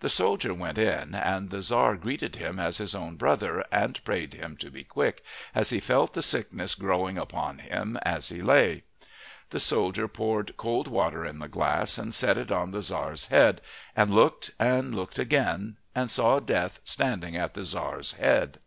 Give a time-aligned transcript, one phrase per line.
[0.00, 4.34] The soldier went in, and the Tzar greeted him as his own brother, and prayed
[4.34, 5.22] him to be quick,
[5.54, 8.82] as he felt the sickness growing upon him as he lay.
[9.48, 13.62] The soldier poured cold water in the glass, and set it on the Tzar's forehead,
[13.96, 18.58] and looked and looked again, and saw Death standing at the Tzar's head.